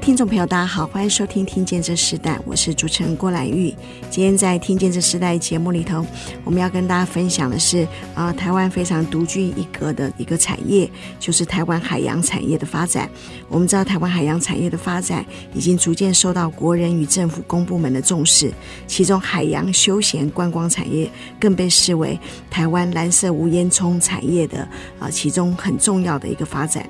[0.00, 3.72] 听众朋友，大家好，欢迎收听《听见这时代》，我是主持人郭兰玉。
[4.08, 6.04] 今天在《听见这时代》节目里头，
[6.42, 13.10] 我们要跟大家分享的是啊、台湾非常独具一格的一个产业，就是台湾海洋产业的发展。
[13.48, 18.50] 我们知道，台湾海洋产业的发展已经逐渐受到国人与政府公部门的重视，
[18.86, 22.18] 其中海洋休闲观光产业更被视为
[22.50, 24.66] 台湾蓝色无烟囱产业的
[24.98, 26.88] 啊、其中很重要的一个发展。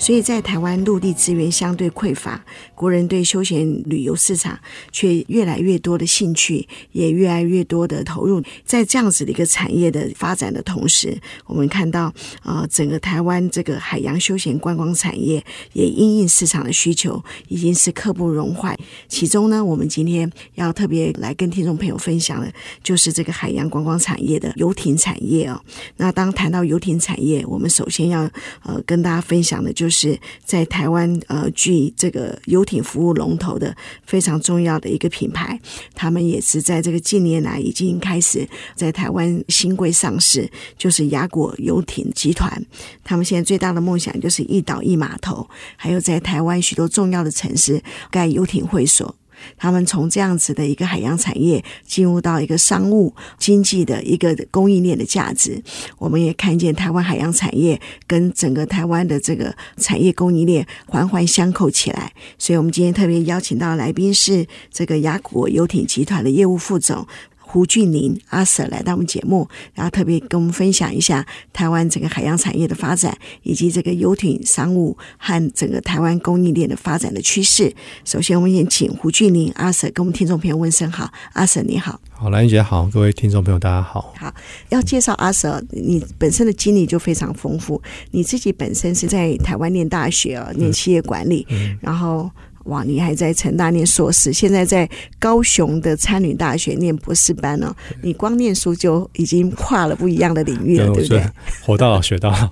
[0.00, 2.42] 所以在台湾陆地资源相对匮乏，
[2.74, 4.58] 国人对休闲旅游市场
[4.90, 8.42] 却越来越多的兴趣，也越来越多的投入。
[8.64, 12.04] 在这样子的一个产业的发展的同时，我们看到
[12.42, 15.44] 啊、呃，整个台湾这个海洋休闲观光产业
[15.74, 18.74] 也因应市场的需求，已经是刻不容缓。
[19.06, 22.50] 其中呢，我们今天要特别来跟听众朋友分享的，
[22.82, 25.60] 就是这个海洋观光产业的游艇产业哦。
[25.98, 28.22] 那当谈到游艇产业，我们首先要
[28.62, 29.89] 呃跟大家分享的就。
[29.90, 35.60] 是在台湾，呃，具这个游艇服务龙头的非常重要的一个品牌，
[35.94, 42.64] 他们也是在这个近年来已经开始在台湾新贵上市，就是雅果游艇集团。
[43.02, 49.14] 他们现在最大的梦想就是一岛一码头，还有在台湾许多重要的城市盖游艇会所。
[49.56, 55.62] 他们从这样子的一个海洋产业进入到一个商务经济的一个供应链的价值，
[55.98, 62.12] 我们也看见台湾海洋产业跟整个台湾的这个产业供应链环环相扣起来。
[62.38, 67.06] 所以，我们今天特别邀请到来宾是这个雅果游艇集团的业务副总。
[67.52, 77.74] 胡俊林阿 Sir 来到我们节目，然后特别跟我们分享一下台湾整个海洋产业的发展，以及这个游艇商务和整个台湾供应链的发展的趋势。
[78.04, 81.10] 首先，我们先请胡俊林阿 Sir 跟我们听众朋友问声好。
[81.32, 84.14] 阿 Sir 你好，好，兰玉姐好，各位听众朋友大家好。
[84.16, 84.32] 好，
[84.68, 87.82] 要介绍阿 Sir，你本身的经历就非常丰富。
[88.12, 92.30] 你自己本身是在台湾念大学啊，念企业管理，嗯、然后。
[92.64, 94.88] 哇，你还在成大念硕士，现在在
[95.18, 97.74] 高雄的参旅大学念博士班哦。
[98.02, 101.30] 你光念书就已经跨了不一样的领域了，对，对不对？
[101.62, 102.50] 活到老学到老。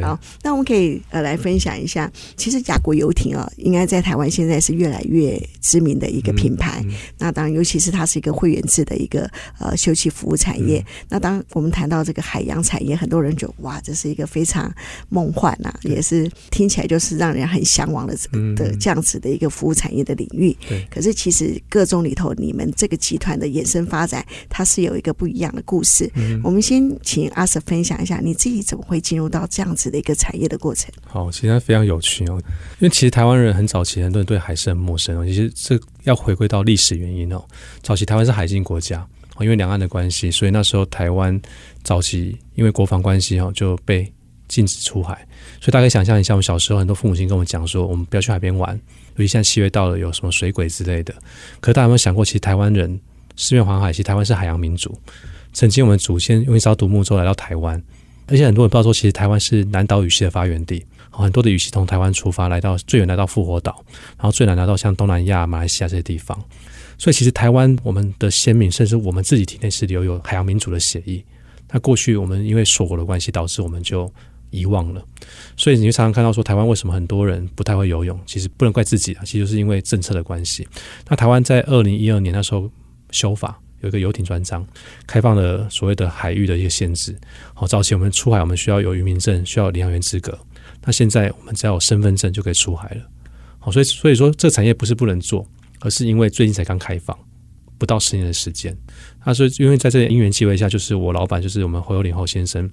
[0.00, 6.80] 好，那我们可以呃来分享一下，其实亚国游艇啊，应该在台湾现在是越来越知名的一个品牌。
[6.84, 10.78] 嗯嗯、那当然，尤其是它是一个会员制的一个呃休憩服务产业。
[10.78, 14.72] 嗯、那当我们谈到这个海洋产业，很多人就哇，这是一个非常
[15.08, 18.16] 梦幻呐、啊，也是听起来就是让人很向往的
[18.56, 20.56] 的这样子的一个服务产业的领域。
[20.68, 20.86] 对。
[20.90, 26.10] 可是其实各中里头，你们这个集团的衍生发展，它是有一个不一样的故事。
[26.14, 26.40] 嗯。
[26.42, 30.92] 我们先请阿 Sir 分享一下，你自己怎么会进入到这样子的一个产业的过程。
[31.04, 32.40] 好，其实它非常有趣哦，
[32.78, 35.24] 因为其实台湾人很早期，很多人对海是很陌生哦。
[35.24, 37.44] 其实这要回归到历史原因哦。
[37.82, 39.06] 早期台湾是海禁国家，
[39.40, 41.40] 因为两岸的关系，所以那时候台湾
[41.82, 44.10] 早期因为国防关系哦，就被
[44.48, 45.14] 禁止出海。
[45.60, 48.74] 所以大家可以想象一下，我们小时候很多父母亲跟我们讲说，我们不要去海边玩，
[49.16, 51.14] 尤其现在七月到了，有什么水鬼之类的。
[51.60, 53.00] 可是大家有没有想过，其实台湾人
[53.36, 54.96] 四面环海，其实台湾是海洋民族。
[55.52, 57.82] 曾经我们祖先用一艘独木舟来到台湾。
[58.26, 63.84] 而且很多人不知道说，其实台湾是南岛语系的发源地，很多的语系从台湾出发，来到最远来到复活岛，
[64.16, 66.38] 然后最南来到像东南亚、马来西亚这些地方。
[66.96, 71.22] 所以其实台湾我们的先民，甚至我们自己体内是留有海洋民族的血液。
[71.70, 74.10] 那过去我们因为锁国的关系，导致我们就
[74.50, 75.04] 遗忘了。
[75.56, 78.18] 所以你就常常看到说，台湾为什么很多人不太会游泳？
[78.24, 80.68] 其实不能怪自己啊，其实就是因为政策的关系。
[81.08, 82.70] 那台湾在二零一二年那时候
[83.10, 83.58] 修法。
[83.82, 84.66] 有一个游艇专章，
[85.06, 87.16] 开放了所谓的海域的一个限制。
[87.52, 90.38] 好，早期我们出海，我们需要有渔民证，需要领航员资格。
[90.84, 93.02] 那现在我们只要有身份证就可以出海了。
[93.58, 95.46] 好，所以所以说这个产业不是不能做，
[95.80, 97.16] 而是因为最近才刚开放，
[97.78, 98.76] 不到十年的时间。
[99.20, 102.68] 他说因为在这因缘机会下，就是我老板就是我们侯友林侯先生，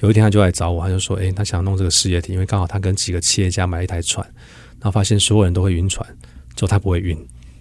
[0.00, 4.24] 有一天他就来找我，他就说：“诶，他想弄这个事业体，因为刚好他跟几个企业家买一台船，
[4.80, 6.04] 然后发现所有人都会晕船，
[6.56, 7.16] 就他不会晕。”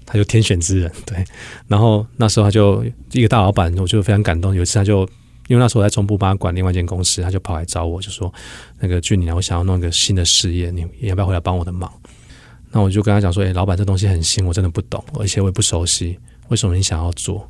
[0.05, 1.23] 他就天选之人， 对。
[1.67, 4.53] 然后那时候他就一个大老板，我就非常感动。
[4.55, 5.01] 有一次他就
[5.47, 8.33] 因为那时候我在中部帮他管另外一间公司，他就跑来找我，就说
[8.79, 11.91] ：“那个俊麟，我想要弄一个新的事业，你要不要回来帮我的忙？”
[12.71, 16.17] 那我就跟他讲说：“哎，老板，这东西很新，我真的不懂，而且我也不熟悉。
[16.49, 17.47] 为什么你想要做？”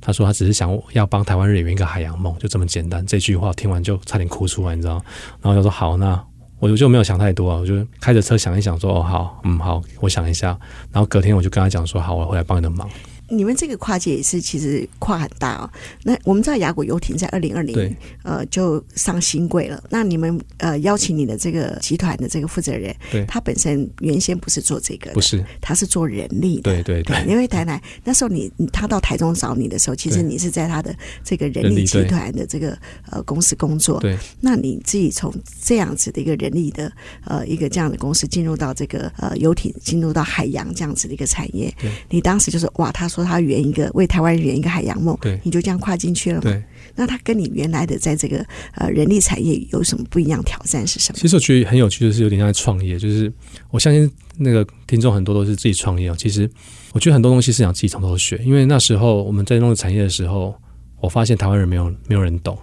[0.00, 4.94] 他说：“他只是想要帮台湾人圆一个海洋梦，就这么简单。”这句话听完就差点哭出来，你知道？
[5.40, 6.22] 然后他说：“好，那。”
[6.72, 10.58] 我就没有想太多啊，我就开着车想一想说，说哦好，嗯好，我想一下。
[10.90, 12.88] 然后隔天我就跟他讲说，好，我回来帮你的忙。
[13.28, 15.70] 你们这个跨界也是其实跨很大哦。
[16.02, 19.82] 那我们知道雅谷游艇在二零二零呃就上新贵了。
[19.90, 26.72] 那你们呃邀请你的这个集团的这个负责人，对，他本身原先不是做这个的，不是，他是做人力的。
[26.72, 27.24] 对对对。
[27.26, 32.76] 因为台南那时候你他到台中找你的时候，其实你是在他的这个人力集团的这个
[33.10, 34.00] 呃公司工作。
[34.00, 34.16] 对。
[34.40, 35.32] 那你自己从
[35.62, 36.92] 这样子的一个人力的
[37.24, 46.42] 呃一个这样的公司进入到这个呃游艇，进入到海洋这样子的一个产业，对，你当时就是哇，他说他圆一个为台湾圆一个海洋梦，对，你就这样跨进去了吗？
[46.42, 46.62] 对。
[46.96, 48.44] 那他跟你原来的在这个
[48.76, 50.42] 呃人力产业有什么不一样？
[50.44, 51.18] 挑战是什么？
[51.20, 52.98] 其实我觉得很有趣就是，有点像在创业。
[52.98, 53.32] 就是
[53.70, 56.16] 我相信那个听众很多都是自己创业啊。
[56.18, 56.48] 其实
[56.92, 60.54] 我觉得很多东西是想自己从头学，因为那时候我们在弄产业的时候，
[61.00, 62.56] 我发现台湾人没有没有人懂，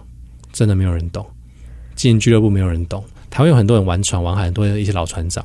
[0.52, 1.26] 真的没有人懂。
[1.94, 5.44] 经营俱乐部没有人懂，台湾有很多人玩船玩海，很多一些老船长。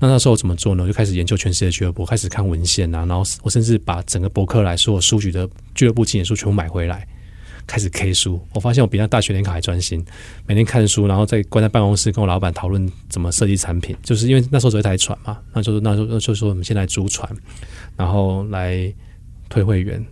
[0.00, 0.82] 那那时候我怎么做呢？
[0.82, 7.06] 我就开始研究全世界俱乐部，开始看文献啊，然后我甚至把整个博客来所有书局的俱乐部经营书全部买回来。
[7.66, 10.02] 开始 K 书，我发现我比那大学联考还专心，
[10.46, 13.94] 每天看书，然后再关在办公室跟我老板讨论怎么设计产品。
[14.02, 17.30] 就是因为那时候只有一台船嘛，那就那时候就说我们先来租船，
[17.94, 18.90] 然后来
[19.50, 20.02] 推会员，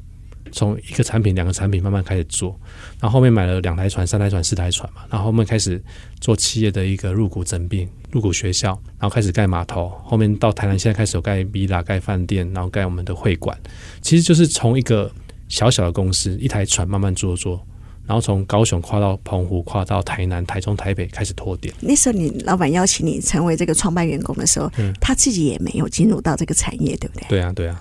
[0.52, 2.58] 从一个产品、两个产品慢慢开始做，
[3.00, 5.82] 然后后面买了两台船、三台船、四台船嘛，然后后面开始
[6.20, 13.58] 做企业的一个入股整并、入股学校，然后开始盖码头，后面到台南现在开始有盖 villa、盖饭店，然后盖我们的会馆，
[14.00, 15.10] 其实就是从一个。
[15.48, 17.64] 小小的公司，一台船慢慢做做，
[18.04, 21.72] 然后从高雄跨到澎湖，跨到台南、台中、台北，开始拓点。
[21.80, 27.28] 那时候你老板邀请你成为这个创办员工的时候，嗯，他自己也没有进入到这个产业，对不对？
[27.28, 27.80] 对啊，对啊。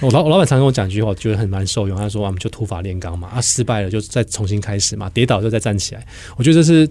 [0.00, 1.96] 我老我老板常跟我讲一句话，我觉得很蛮受用。
[1.96, 6.06] 他说：“我们就土法炼钢嘛，啊，失败了就再重新开始嘛，跌倒就再站起来。”
[6.36, 6.88] 我觉得这是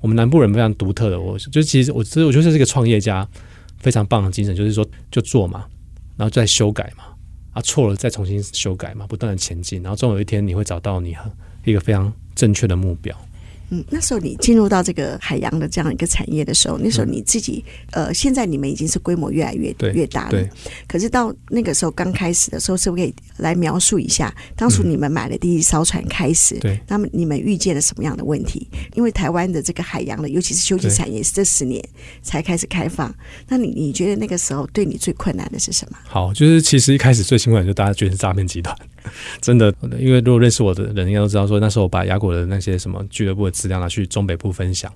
[0.00, 1.20] 我们南部人非常独特的。
[1.20, 3.28] 我就其实我这我觉得这是一个创业家
[3.78, 5.66] 非常棒的精神，就是说就做嘛，
[6.16, 7.04] 然后再修改嘛。
[7.52, 11.14] 啊，错了再重新修改嘛，不断的前进，然后终有一天你会找到你
[11.64, 13.14] 一个非常正确的目标。
[13.70, 20.30] 嗯，那时候你进入到这个海洋的这样一个产业的时候，那时候你自己、嗯、呃，现在你们已经是规模越来越越大了。
[20.30, 20.48] 对。
[20.86, 26.58] 可是到那个时候刚开始的时候，是不是可以来描述一下当初你们买了第一艘船开始？
[26.58, 26.80] 对、嗯。
[26.88, 28.68] 那么你们遇见了什么样的问题？
[28.94, 31.82] 因为台湾的这个海洋的，尤其是休息产业，是这十年
[32.22, 33.12] 才开始开放。
[33.48, 35.98] 那你你觉得那个时候对你最困难的是什么？
[36.04, 38.76] 好，就是其实一开始最辛苦的就大家觉得是诈骗集团。
[39.40, 44.92] 真的，因为如果认识我的人应该都知道，说那时候我把雅果的那些什么俱乐部的资料拿去中北部分享，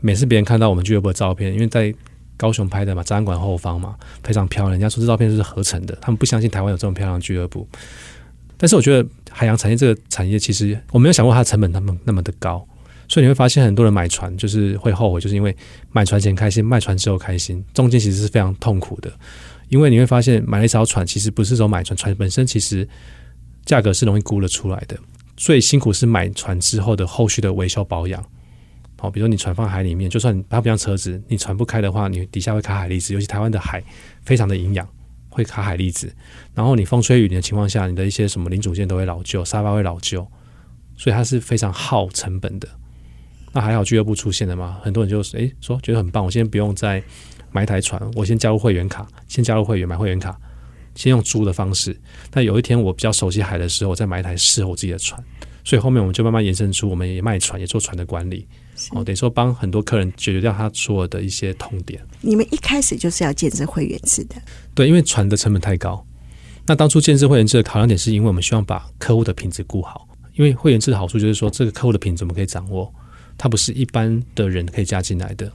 [0.00, 1.94] 每次别人看到我们俱乐部的照片，因为在
[2.36, 3.94] 高雄拍的嘛，展览馆后方嘛，
[4.24, 4.72] 非常漂亮。
[4.72, 7.68] 人家说这照片是合成的，他们不相信台湾有这么漂亮的俱乐部。
[8.56, 12.66] 但是我觉得海洋产业这个产业，其实我没有想过它的成本那么那么的高，
[13.06, 15.54] 所以你会发现很多人买船就是会后悔，就是因为
[15.92, 19.12] 买船前开心，卖船之后开心，中间其实是非常痛苦的。
[19.68, 22.88] 因为你会发现买了一艘船，其实不是说买船，船本身其实。
[23.64, 24.96] 价格是容易估得出来的，
[25.36, 28.24] 最辛苦是买船之后的后续的维修保养。
[28.98, 33.82] 好，比如说你船放海里面，就算它不像车子，你船不开的话，你底下会卡海蛎子，尤其台湾的海
[34.24, 34.88] 非常的营养，
[35.28, 36.14] 会卡海蛎子。
[36.54, 40.24] 然后你风吹雨淋的情况下，你的一些什么零组件都会老旧，沙发会老旧，
[40.96, 42.68] 所以它是非常耗成本的。
[43.52, 47.02] 那还好俱乐部出现了嘛，很多人就诶说觉得很棒，我现在不用再
[47.50, 50.38] 买一台船，我先加入会员卡，先加入会员买会员卡。
[50.94, 51.98] 先用租的方式，
[52.30, 55.22] 但有一天我比较熟悉海的时候，我再买一台适合我自己的船。
[55.64, 58.46] 所以后面我们就慢慢延伸出，我们也卖船，也做船的管理。
[58.90, 62.00] 哦，等于说帮很多客人解决掉他所有的一些痛点。
[62.20, 64.34] 你们一开始就是要建设会员制的？
[64.74, 66.04] 对，因为船的成本太高。
[66.66, 70.08] 那当初建设会员制的考量点，是因为我们希望把客户的品质顾好。
[70.34, 72.92] 因为会员制的好处就是说，这个客户的品质我们可以掌握，
[73.38, 75.52] 它不是一般的人可以加进来的。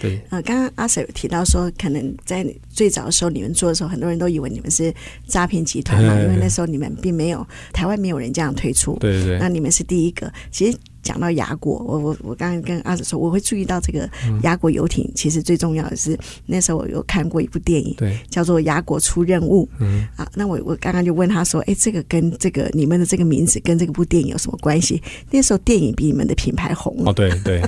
[0.00, 4.92] 对，呃，刚刚阿 Sir 有提到说，可能在最早的时候你们做的时候，很多人都以为你们是
[5.26, 10.32] 诈骗集团嘛，因为那时候你们并没有台湾没有人这样推出，对对对，那你们是第一个。
[10.50, 14.08] 其实讲到牙果，我我我刚刚跟阿 Sir 说，我会注意到这个
[14.42, 19.66] 牙果游艇，其实最重要的是那时候我有看过一部电影，对，叫做《牙果出任务》。
[19.80, 25.02] 嗯，啊，那我我刚刚就问他说，哎，这个跟这个你们的这个名字跟这个部电影有什么关系？
[25.30, 27.62] 那时候电影比你们的品牌红哦，对对。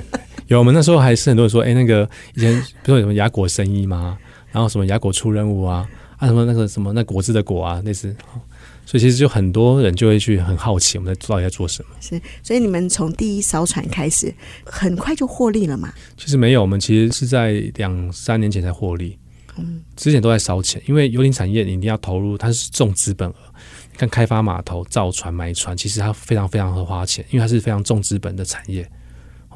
[0.48, 4.18] 有，我们那时候还是很多人说，哎，那个以前比如说有什么雅果生意吗？
[4.52, 5.88] 然后什么雅果出任务啊，
[6.18, 8.14] 啊什么那个什么那果子的果啊，类似，
[8.86, 11.90] 所以其实就很多人就会去很好奇我们在到底在做什么。
[12.00, 14.32] 是，所以你们从第一艘船开始，
[14.64, 15.92] 很快就获利了嘛？
[16.16, 19.18] 其实没有，我们其实是在两三年前才获利。
[19.58, 23.34] 嗯，之前都在烧钱，因为游艇产业你一定要投入，它是重资本额。
[23.90, 28.88] 你看开发码头、造船、买船，其实它非常非常的花钱，因为它是非常重资本的产业。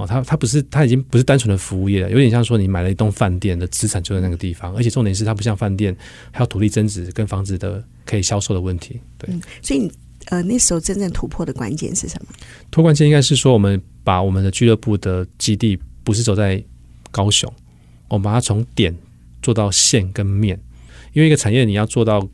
[0.00, 5.94] 哦，它它不是，它已经不是单纯的服务业了，有点像说你买了一栋饭店的资产就在那个地方，而且重点是它不像饭店
[6.30, 8.98] 还有土地增值跟房子的可以销售的问题。
[9.18, 9.92] 对，嗯、所以你
[10.26, 12.32] 呃那时候真正突破的关键是什么？
[12.70, 16.62] 突破关键应该是说，我们把我们的俱乐部的基地不是走在
[17.10, 17.52] 高雄，
[18.08, 18.96] 我们把它从点
[19.42, 20.58] 做到线跟面，
[21.12, 22.26] 因为一个产业你要做到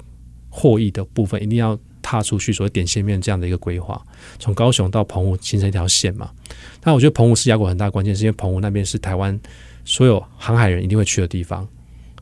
[0.49, 1.78] 获益的部分，一定要。
[2.06, 4.00] 踏出去，所谓点线面这样的一个规划，
[4.38, 6.30] 从高雄到澎湖形成一条线嘛。
[6.84, 9.36] 那我觉得澎湖是雅果很大关键，是因为澎湖那边是台湾
[9.84, 11.66] 所有航海人一定会去的地方，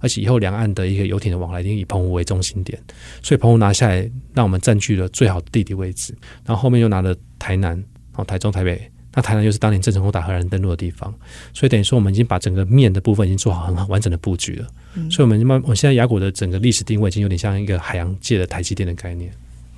[0.00, 2.80] 而且以后两岸的一个游艇的往来一定以澎湖为中心点，
[3.22, 6.16] 所以澎湖拿下来，让我们占据了最好的地理位置。
[6.46, 7.78] 然后后面又拿了台南、
[8.14, 11.14] 哦台中、台北，那台南又是当年郑成功打荷兰登陆的地方，
[11.52, 14.66] 所以等于说我们已经把整个面的部分已经做好很好完整的布局了。
[14.94, 19.30] 嗯、所以，我们慢，我现在雅果的整个历史定位已经有点像一个海洋界的台积电的概念。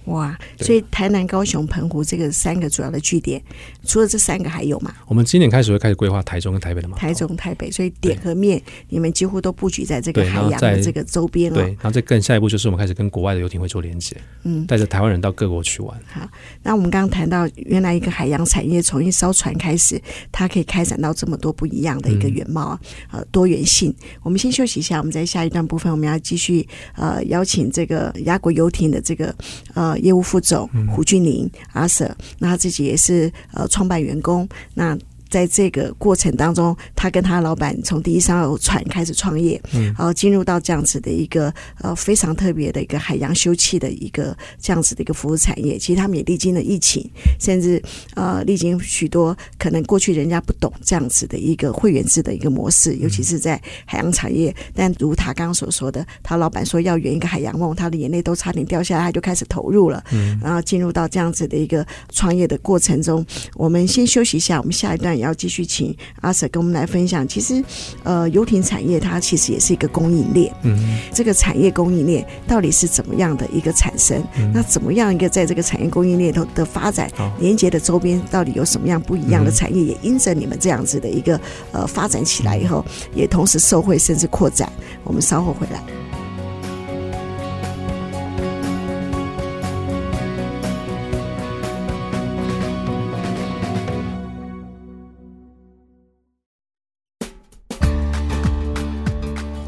[0.06, 3.42] 哇，所以台南、高雄、澎湖这个三个主要的据点，
[3.84, 4.94] 除了这三个还有吗？
[5.06, 6.96] 我们今年开始会开始规划台中跟台北的嘛。
[6.96, 11.58] 台中、台北，所以点和面你们几乎都布局在这个海洋的这个周边了。
[11.60, 16.00] 对，然后再更下一步就是我们开始跟国外的游艇会做连接，嗯，带着台湾人到各国去玩。
[16.06, 16.28] 好，
[16.62, 22.80] 那我们刚刚谈到原来一个海洋产业从一艘船开始，它可以开展到这么多不一样的一个原貌啊，
[23.12, 23.92] 嗯、呃，多元性。
[24.22, 29.34] 我们先休息一下，我们在下一段部分我们要继续呃邀请这个雅国游艇的这个
[29.74, 29.95] 呃。
[29.98, 34.96] 业务副总胡俊林阿 Sir，那他自己也是呃创办员工那。
[35.28, 45.76] 在这个过程当中，他跟他老板从第一艘船开始创业，嗯，然后进入到这样子的一个呃非常特别的一个海洋休憩的一个这样子的一个服务产业。
[45.76, 47.08] 其实他们也历经了疫情，
[47.40, 47.82] 甚至
[48.14, 54.54] 呃历经许多可能过去人家不懂这样子的一个会员制的一个模式，尤其是在海洋产业。
[54.74, 63.26] 但如他刚刚所说的，他老板说要圆一个海洋梦，他的眼泪都差点掉下来，他就开始投入了，嗯，然后进入到这样子的一个创业的过程中。
[63.54, 65.15] 我们先休息一下，我们下一段。
[65.18, 67.62] 要继续请阿 Sir 跟我们来分享，其实，
[68.04, 70.54] 呃，游艇产业它其实也是一个供应链。
[70.62, 74.22] 嗯，这个产业供应链到底是怎么样的一个产生？
[74.38, 79.82] 嗯、那怎么样一个在这个产业供应链头的发展，连接的周边到底有什么样不一样的产业？
[79.82, 81.40] 也因着你们这样子的一个
[81.72, 84.72] 呃发展起来以后，也同时受惠甚至扩展。
[85.04, 85.80] 我们稍后回来。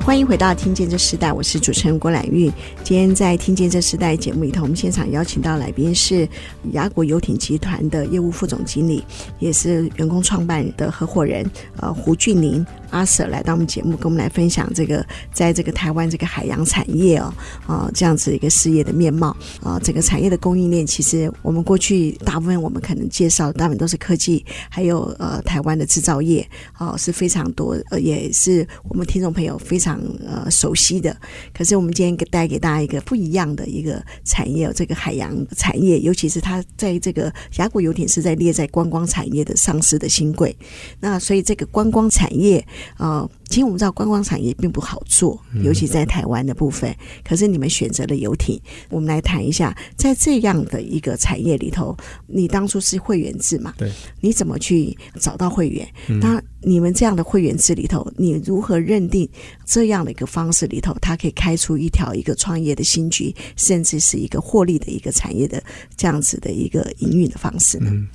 [0.09, 2.51] 欢迎回到《听见这时代》，我是主持人郭兰玉。
[2.83, 6.27] 今天在《听见这时代》节目里头，我们现场邀请到来宾是
[6.73, 9.05] 雅谷游艇集团的业务副总经理，
[9.39, 11.45] 也是员工创办的合伙人，
[11.77, 12.65] 呃，胡俊林。
[12.91, 17.33] 阿 Sir 来到我们节目，跟我们来分享这个在这个台湾这个海洋产业哦，
[17.67, 31.17] 啊这样子一个事业的面貌啊，整个产业的供应链，其实我们过去大部分我们可能介绍大部分都是科技，还有呃台湾的制造业哦是非常多，呃也是我们听众朋友非常呃熟悉的。
[31.53, 40.57] 可是我们今天给带给大家一个不一样的一个产业，这个海洋产业，尤其是它在这个峡谷游艇是在列在观光产业的上市的新贵，
[41.01, 42.65] 那所以这个观光产业。
[42.99, 46.95] 呃，其实我们知道观光产业并不好做，尤其在台湾的部分。
[47.25, 53.75] 可是你们选择了游艇，我们来谈一下，在这样的一个产业里头，你当初是会员制嘛？
[53.77, 55.89] 对，你怎么去找到会员？
[56.21, 59.29] 那你们这样的会员制里头，你如何认定
[59.65, 65.63] 这样的一个方式里头，它可以开出一条一个创业的新局，甚至是一个获利的一个产业的
[65.97, 67.91] 这样子的一个营运的方式呢？
[67.93, 68.09] 嗯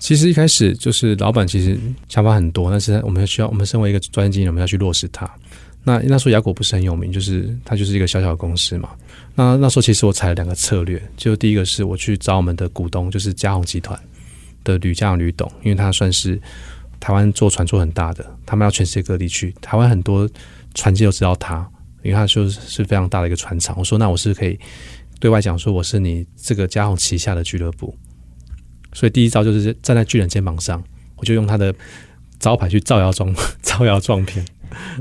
[0.00, 1.78] 其实一开始就是老板其实
[2.08, 5.30] 想法很多，但是我们需要我们身为一个专业经理，我们要去落实它。
[5.84, 8.90] 那那时候雅果不是很有名，就是它就是一个小小的公司嘛。
[9.34, 13.98] 那那时候其实我采了两个策略，就第一个是我去找我们的股东，就是嘉鸿集团
[14.64, 16.40] 的吕家吕董，因为他算是
[16.98, 20.28] 台湾做船做很大的，他们要全世界各地去，台湾很多
[20.74, 21.66] 船界都知道他，
[22.02, 23.76] 因为他就是非常大的一个船厂。
[23.78, 24.58] 我说那我是可以
[25.18, 27.94] 对外讲说我是你这个嘉鸿旗下的俱乐部。
[28.92, 30.82] 所以第一招就是站在巨人肩膀上，
[31.16, 31.74] 我就用他的
[32.38, 34.44] 招牌去造谣撞 造谣撞骗。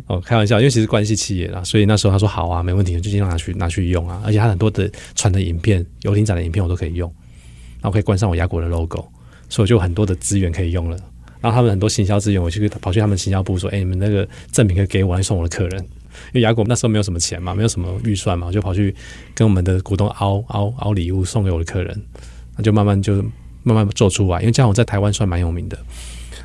[0.08, 4.20] 哦，开玩笑，因为其实关系企业啦，所以那时候他说好啊，没问题，就尽量拿去拿去用啊。
[4.26, 7.08] 而且他很多的船的影片、游艇展的影片我都可以用，
[7.80, 9.08] 然后可以关上我雅果的 logo，
[9.48, 10.98] 所以我就很多的资源可以用了。
[11.40, 15.80] 然后他们很多行销资源，我就跑去他们行销部说：“哎、你们那个赠品可以给我来送我的客人。”
[16.34, 18.94] 因为亚果那时候没有什么钱嘛，没有什么预算嘛，我就跑去
[19.36, 22.04] 跟我们的股东凹凹凹礼物送给我的客人，
[22.58, 23.24] 那就慢慢就。
[23.74, 25.78] 慢慢做出来，因为嘉鸿在台湾算蛮有名的，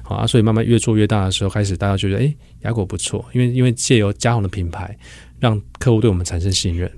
[0.03, 4.97] 好啊，所以慢慢越做越大的时候，开始大家觉得，哎，雅果不错，因为因为借由嘉宏的品牌，
[5.39, 6.91] 让客户对我们产生信任。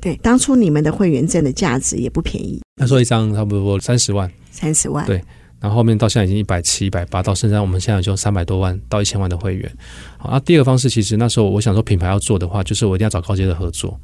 [0.00, 5.22] 对，当初你们的会员证的价值也不便宜，他说一张差不多三十万，三十万，对。
[5.60, 9.72] 然后后面到现在已经一百七、一百八，到现在我们现在就三百多万到一千万的会员。
[10.18, 13.96] 好，那第二个方式其实那时候我想说品牌要做的话，就是我一定要找高阶的合作。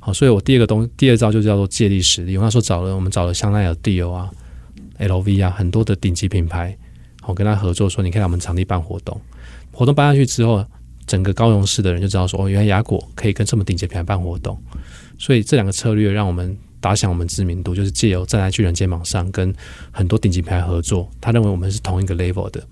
[0.00, 2.36] 好，所以我第二个东第二招就叫做借力使力。
[2.36, 4.28] 我那时候找了我们找了香奈儿、Dior 啊、
[4.98, 6.76] LV 啊很多的顶级品牌，
[7.26, 9.20] 我跟他合作说，你可以来我们场地办活动。
[9.72, 10.64] 活动办下去之后，
[11.06, 14.56] 整个高雄市的人就知道说，哦，原来雅果可以跟这么顶级品牌办活动。
[15.18, 16.56] 所以这两个策略让我们。
[16.78, 19.52] 打响我们知名度，就是借由站在巨人肩膀上，跟
[19.90, 21.10] 很多顶级品牌合作。
[21.20, 22.62] 他认为我们是同一个 level 的。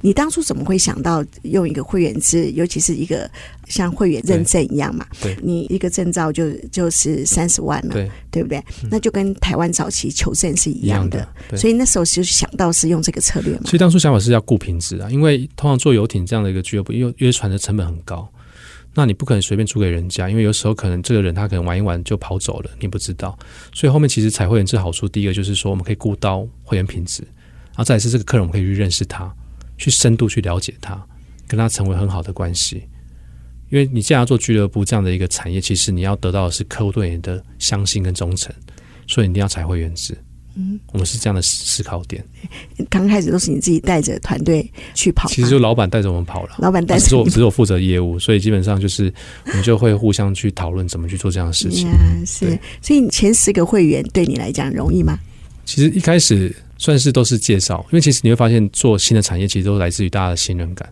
[0.00, 3.30] 你当初怎么会想到用一个会员制，尤其是一个
[3.68, 5.06] 像会员认证一样嘛？
[5.20, 8.58] 对，你一个证照就就是三十万了，对，对不对？
[8.82, 11.18] 嗯、那就跟台湾早期求证是一样的。
[11.18, 13.62] 样的所以那时候就想到是用这个策略嘛。
[13.64, 18.28] 所以当初想法是要顾品质啊，因为通常做游艇这样的一个俱乐部，因为约船的成本很高。
[18.92, 23.38] 那你不可能随便租给人家，因为有时候可能这个人他可能玩一玩就跑走了，你不知道。
[23.72, 29.32] 所以后面其实采会员制好处，第一个就是说我们可以顾到会员品质，然后再来是这个客人我们可以去认识他，
[29.80, 31.02] 去深度去了解他，
[31.48, 32.82] 跟他成为很好的关系。
[33.70, 38.54] 因为你既然要做俱乐部这样的一个产业，其实你要得到的是客户对你的相信跟忠诚，
[39.06, 40.16] 所以你一定要采会员制。
[40.56, 42.22] 嗯，我们是这样的思考点。
[42.90, 46.56] 刚开始都是你自己带着团队去跑，其实就老板带着我们跑了。
[46.58, 49.10] 老板带着，只有只有负责业务，所以基本上就是
[49.46, 51.88] 我们就会互相去讨论怎么去做这样的事情。
[51.88, 55.18] 嗯、是，所以前十个会员对你来讲容易吗？
[55.64, 60.90] 其实一开始算是都是介绍，因为其实你会发现做新的产业其实都来自于大家的信任感。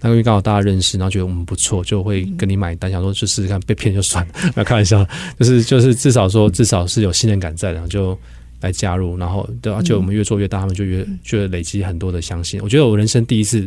[0.00, 4.32] 那因为刚好大家认识，然后觉得我们不错，就会跟你买单，想说就试试看，被骗就算了。
[4.52, 5.06] 不要开玩笑，
[5.38, 8.18] 就是就是至少说至少是有信任感在，然后就。
[8.60, 12.60] 来加入，然后对，而且我们越做越大，他们就越就累积很多的相信。
[12.60, 13.60] 我觉得我人生第一次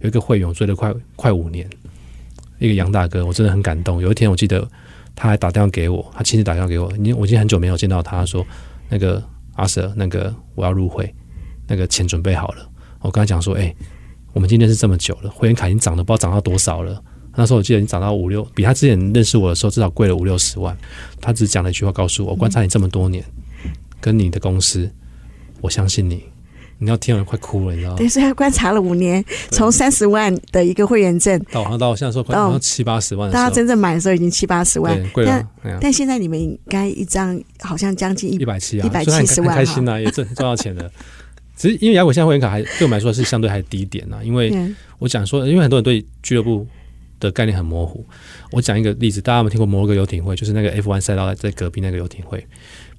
[0.00, 1.68] 有一个会员，我追了快快五年，
[2.58, 4.00] 一个杨大哥，我真的很感动。
[4.00, 4.66] 有一天我记得
[5.14, 8.42] 他还打电话给我，他亲自打电话给我，已经我已经很久没有见到他，他说
[8.88, 9.22] 那个
[9.60, 11.14] 阿 Sir，那个我要入会，
[11.68, 12.68] 那个钱准备好了。
[13.00, 13.74] 我跟他讲说，哎，
[14.32, 17.02] 我们今天是这么久了，会员卡已经涨了，不知道涨到多少了。
[17.36, 20.76] 那时候我记得已经涨到五六，比他之前认识我的时候至少贵了五六十万。
[21.20, 23.24] 他只讲了一句话告诉我，我观察你这么多年。
[24.00, 24.90] 跟你的公司，
[25.60, 26.24] 我相信你。
[26.82, 27.96] 你要听了快哭了，你知道吗？
[27.98, 33.30] 对，所以他观察了五年，从三十万的一个会员证，到好像到现在说快到七八十万。
[33.30, 35.46] 大家真正买的时候已经七八十万，贵了。
[35.62, 40.90] 但但现在你们应该一张好像将近一一百七啊，一百七十万，开心呐，也挣赚到钱了。
[41.54, 44.50] 只是因为雅虎现在会员卡还对我们来说是相对还低一点呐，因为
[44.98, 46.66] 我讲说，因为很多人对俱乐部
[47.20, 48.02] 的概念很模糊。
[48.52, 50.34] 我讲一个例子，大家有没有听过摩洛哥游艇会？
[50.34, 52.42] 就是那个 F1 赛道在隔壁那个游艇会，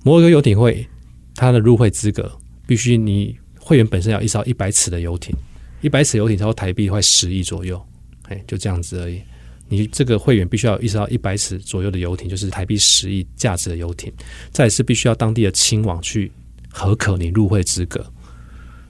[0.03, 0.87] 摩洛哥游艇会。
[1.33, 2.29] 它的入会资格
[2.67, 5.33] 必须你会员本身要一艘一百尺的游艇，
[5.81, 7.81] 一百尺游艇超过台币快十亿左右，
[8.27, 9.21] 哎，就这样子而已。
[9.69, 14.11] 你这个会员必须要一艘一百尺左右的游艇，就是台币十亿价值的游艇。
[14.51, 16.29] 再是必须要当地的亲王去
[16.69, 18.05] 核可你入会资格。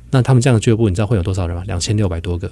[0.10, 1.63] 那他们这样的俱乐部，你知道会有多少人吗？
[1.67, 2.51] 两千六百多个，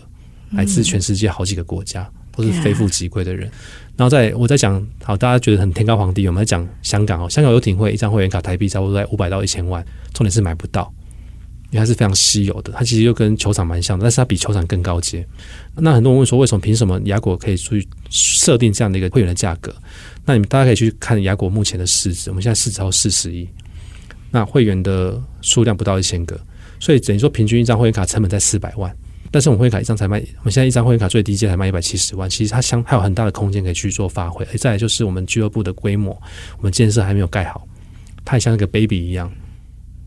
[0.52, 3.50] 来自全世界好几个国家，都是非富即贵的人。
[3.98, 6.28] 然后在我在讲好，大家觉得很天高皇帝。
[6.28, 10.94] 我们在讲香港哦，香港游艇会一张会员卡台币差不多在五百到一千万，重点是买不到，
[11.72, 12.74] 因为它是非常稀有的。
[12.74, 15.26] 它其实又跟球场蛮像的，但是它比球场更高阶。
[15.76, 19.74] 那很多人问说，为什么凭什么雅果可以去设定这样的一个会员的价格？
[20.26, 23.48] 那你们大家可以去看雅果目前的市值，我们现在市值超四十亿，
[24.32, 26.40] 那会员的数量不到一千个，
[26.80, 28.96] 所以等于说平均一张会员卡成本在四百万。
[29.32, 34.44] 但是我们会员卡一张才卖，我们现在一张会员卡最低阶才卖一百七十万，其实它相还有很大的空间可以去做发挥。
[34.58, 36.20] 再来就是我们俱乐部的规模，
[36.58, 37.68] 我们建设还没有盖好，
[38.26, 39.32] 它也像一个 baby 一样。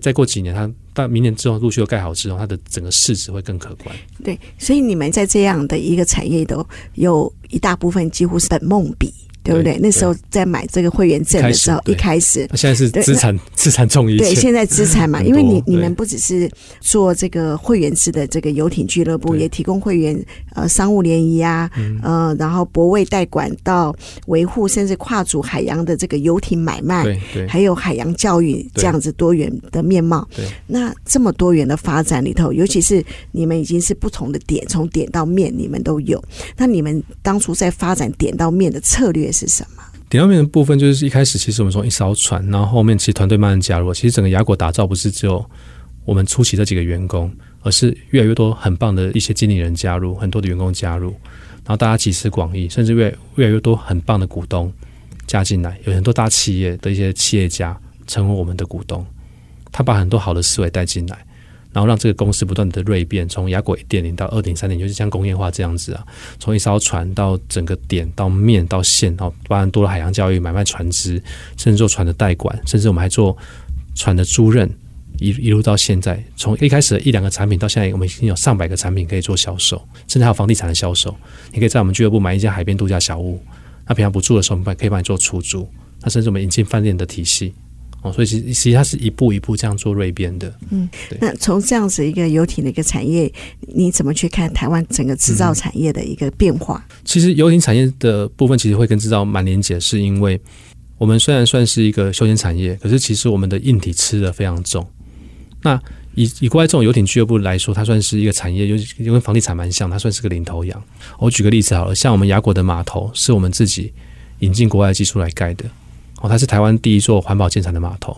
[0.01, 3.95] 再过几年，它到明年之后陆续又盖好之后，它的整个市值会更可观。
[4.23, 9.13] 对，所以你们在这样的一个产业都有一大部分几乎是本梦比。
[9.43, 9.77] 对不对？
[9.79, 14.17] 那时候在买这个会员证的时候，一开始，现在是资产资产重一。
[14.19, 16.51] 对，现在资产嘛， 因为你你们不只是
[16.81, 20.17] 做这个会员制的这个游艇俱乐部，也提供会员
[20.55, 21.71] 呃商务联谊啊，
[22.03, 23.95] 呃，然后泊位代管到
[24.27, 30.29] 维护，甚至跨足海洋的这个游艇买卖，对对，还有海洋教育这样子多元的面貌。
[30.37, 36.23] 对，那这么多元的发展里头，尤其是你们已经是不同的点，从点到面你们都有。
[36.57, 39.83] 那你们当初在发展点到面的策略是什么？
[40.09, 43.95] 点到面的部分就是一开始，其实我们从一艘船，然后后面其实团队慢慢加入。
[43.95, 45.42] 其实整个雅果打造不是只有
[46.05, 51.11] 我们初期这几个员工，而是越来越多很棒的一些经理人加入，很多的员工加入，
[51.64, 54.71] 然后大家集思广益，甚至越越来越多很棒的股东
[55.27, 59.07] 加进来，有很多大企业的一些企业家成为我们的股东，
[59.71, 61.25] 他把很多好的思维带进来。
[61.73, 66.05] 然后让这个公司不断的锐变，从雅果一点零到二点三点，就是像工业化这样子啊。
[66.39, 71.23] 从一艘船到整个点到面到线，然后包含多了海洋教育、买卖船只，
[71.57, 73.37] 甚至做船的代管，甚至我们还做
[73.95, 74.69] 船的租赁，
[75.19, 81.17] 一一路到现在，从一开始的一两个产品到现在，我们已经有上百个产品可以做销售，甚至还有房地产的销售。
[81.53, 83.43] 你可以在我们俱乐部买一间海边度假小屋，
[83.87, 85.69] 那平常不住的时候，我们可以帮你做出租。
[86.03, 87.55] 那甚至我们引进饭店的体系。
[88.03, 90.53] 哦，所以其实其实它是一步一步这样做锐变的。
[90.71, 90.88] 嗯，
[91.21, 96.85] 那从这样子一个游艇的一个产业，你怎么去看台湾整个制造产业的一个变化？
[96.91, 100.41] 嗯、其实游艇产业的部分其实会跟制造蛮连结，是因为
[100.99, 104.85] 我们虽然算是一个休闲产业，可是其实我们的硬体吃的非常重。
[105.62, 105.81] 那
[106.15, 110.83] 以以国外这种游艇俱乐部来说，它算是一个产业，尤其因为房地产蛮像，它算是个领头羊。
[111.19, 113.93] 我举个例子好了，像我们雅果的码头是我们自己
[114.41, 115.65] 引进国外的技术来盖的。
[116.23, 118.17] 哦，它是台湾第一座环保建材的码头。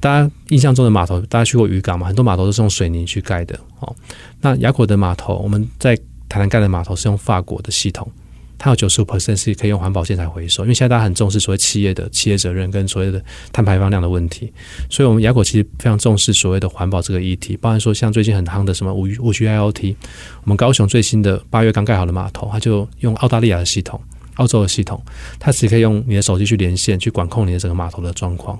[0.00, 2.08] 大家印象中的码头，大家去过渔港嘛？
[2.08, 3.56] 很多码头都是用水泥去盖的。
[3.78, 3.94] 哦，
[4.40, 5.94] 那雅果的码头，我们在
[6.28, 8.10] 台南盖的码头是用法国的系统，
[8.58, 10.62] 它有九十五 percent 是可以用环保建材回收。
[10.64, 14.50] 因为现在大家很重视所谓企业的企业责任跟所谓的碳排放量的问题，
[14.88, 17.56] 所以我们雅果其实非常重视所谓的环保这个议题。
[17.58, 19.94] 包含说像最近很夯的什么五五 G IoT，
[20.42, 24.00] 我们高雄最新的八月刚盖好的码头，它就用澳大利亚的系统。
[24.36, 25.02] 澳洲的系统，
[25.38, 28.58] 它只可以用你的手机去连线，去管控你的整个码头的状况。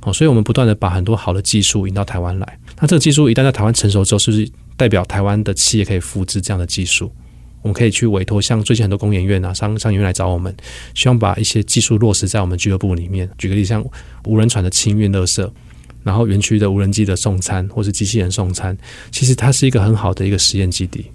[0.00, 2.58] 哦，所以我们不断的把很多好的技术引到台湾来。
[2.78, 4.46] 那这个技术一旦在台湾成熟之后，是不是
[4.76, 7.10] 代表台湾的企业可以复制这样的技术？
[7.62, 10.54] 我们可以去委托像最近很多工研院啊、商商研院来找我们，
[10.94, 13.26] 希望把一些技术落实在我们俱乐部里面。
[13.38, 13.82] 举个例，像
[14.26, 15.50] 无人船的清运垃圾，
[16.02, 18.76] 然后园区的无人机的送餐，或是机器人送餐，
[19.10, 21.06] 其实它是一个很好的一个实验基地。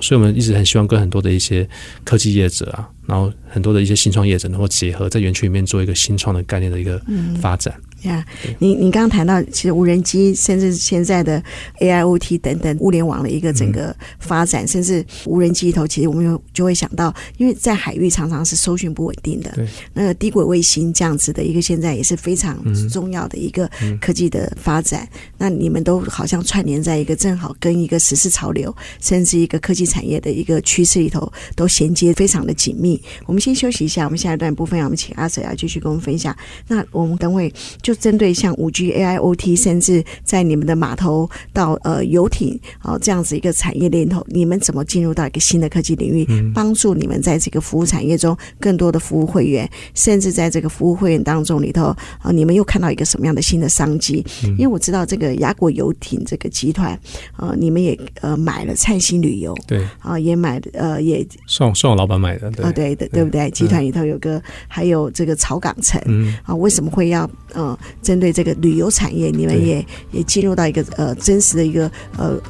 [0.00, 1.68] 所以我们一直很希望跟很多的一些
[2.04, 7.00] 科技业者啊，然后很多的一些新创业者能够结合，在园区里面做一个新创的概念的一个
[7.40, 7.74] 发展。
[7.76, 11.42] 嗯呀、yeah，你你刚刚谈到，其实无人机，甚至现在的
[11.80, 19.52] AIoT 等等物联网的一个整个发展，嗯、甚至无人机里头，其实我们有就会想到，因为在海域常常是搜寻不稳定的，
[19.92, 22.56] 那个低轨卫星这样子的一个现在也是非常
[22.88, 23.68] 重要的一个
[24.00, 25.02] 科技的发展。
[25.02, 33.02] 嗯、那你们都好像串联在一个正好跟一个时事潮流，甚至一个科技产业的一个趋势里头，都衔接非常的紧密。
[33.26, 36.36] 我们先休息一下，我们下一段部分，我们请阿 Sir 要继续跟我们分享。
[36.68, 37.52] 那我们等会。
[37.88, 51.84] 就针对像五 G、AIoT，甚至在你们的码头到呃游艇啊这样子一个产业链头，你们怎么进入到一个新的科技领域，帮助你们在这个服务产业中更多的服务会员，甚至在这个服务会员当中里头
[52.20, 54.22] 啊，你们又看到一个什么样的新的商机？
[54.58, 57.00] 因为我知道这个雅果游艇这个集团
[57.38, 63.50] 呃，你们也呃买了灿星旅游，对啊，也买呃也算算我老板买的，对、哦、对的，对不对？
[63.50, 67.77] 集团里头有个还有这个草港城，嗯啊，为什么会要呃？
[68.02, 72.40] 针对这个旅游产业，你们也也进入到一个呃真实的一个呃，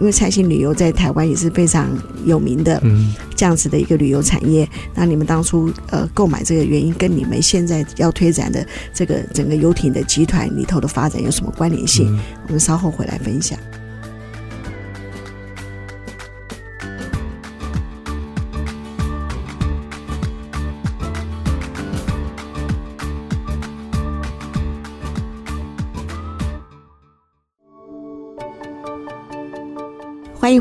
[0.00, 1.88] 因为蔡姓旅游在台湾也是非常
[2.24, 4.68] 有名的，嗯，这样子的一个旅游产业。
[4.94, 12.14] 那你们当初呃购买这个原因，跟你们现在要推展的这个整个游艇的集团里头的发展有什么关联性？
[12.16, 13.58] 嗯，我们稍后回来分享。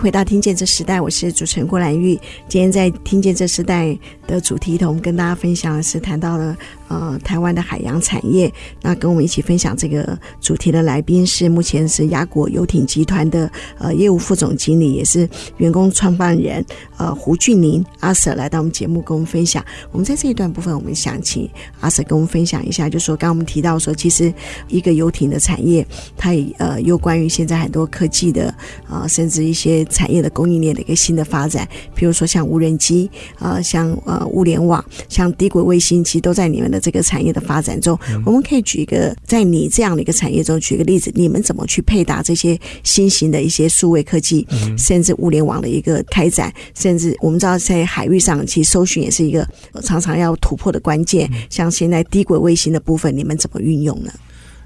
[0.03, 2.19] 回到《听见这时代》，我是主持人郭兰玉。
[2.49, 3.85] 今天在《听见这时代》
[4.27, 6.57] 的主题，我们跟大家分享的是谈到了
[6.87, 8.51] 呃台湾的海洋产业。
[8.81, 16.65] 那跟我们一起分享这个主题的来宾是目前是亚果游艇集团的呃业务副总经理，也是员工创办人
[16.97, 19.63] 呃胡俊宁阿 Sir 来到我们节目跟我们分享。
[19.91, 24.33] 我们在这一段部分，我们想请阿 Sir 跟我们分享一下，就说刚刚我们提到说，其实
[24.67, 25.85] 一个游艇的产业，
[26.17, 28.53] 它也呃又关于现在很多科技的
[28.89, 29.83] 啊、甚至一些。
[29.85, 33.09] 产业的供应链的一个新的发展，比如说像无人机，
[33.39, 37.97] 呃，像呃物联网，像低轨卫星，其实都在你们的这个产业的发展中。
[38.09, 49.47] 嗯、我们可以举一个，在你这样的一个产业中举个例子，你们怎么去配搭这些新型的一些数位科技，嗯、甚至物联网的一个开展，甚至我们知道在海域上，其实搜寻也是一个
[49.81, 51.29] 常常要突破的关键。
[51.33, 54.11] 嗯、像现在低轨卫星的部分，你们怎么运用呢？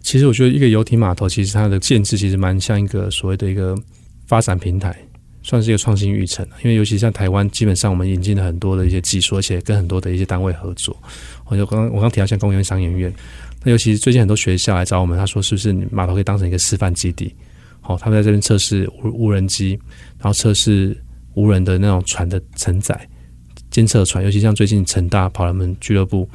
[0.02, 3.76] 其实我觉得一个游艇码头，其实它的建制其实蛮像一个所谓的一个
[4.26, 4.96] 发展平台。
[5.48, 10.94] 算是一个创新育成，因为尤其像台湾，基本上我们引进了很多的一些技术，而且跟很多的一些单位合作。
[11.46, 13.14] 我就刚刚我刚提到像工研院、商研院，
[13.64, 17.34] 那尤其是最近很多学校来找我们，他说是不是码头可以当成一个示范基地？
[17.80, 19.80] 好，他们在这边测试无无人机，
[20.20, 21.02] 然后测试
[21.34, 23.08] 无人的那种船的承载
[23.72, 26.30] 监测船，尤其像最近成大跑来我们俱乐部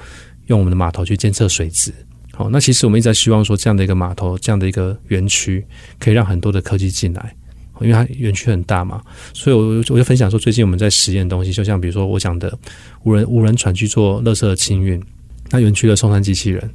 [0.47, 1.93] 用我们的码头去监测水质。
[2.33, 5.63] 好，那其实我们一直在希望说，这样的一个码头，这样的一个园区，
[5.99, 7.37] 可以让很多的科技进来。
[7.83, 12.57] 因为它园区很大嘛，所以我我就分享说，最近我们在实验的东西，就像比如说我讲的
[13.05, 15.03] 无人无人船去做垃圾的清运，
[15.51, 16.71] 那园区的送餐机器人，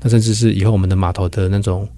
[0.00, 1.88] 那甚至是以后我们的码头的那种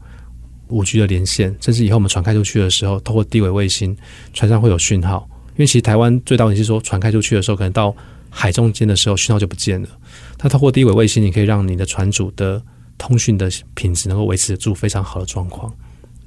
[0.69, 3.97] 五 G 的连线，甚至以后我们船开出去的时候，透过低轨卫星，
[4.33, 5.29] 船上会有讯号。
[5.57, 7.95] 因为其实台湾最大问题是说，船开出去的时候，可能到
[8.29, 9.89] 海中间的时候，讯号就不见了。
[10.37, 12.61] 它透过低轨卫星，你可以让你的船主的
[12.99, 15.73] 通讯的品质能够维持住非常好的状况。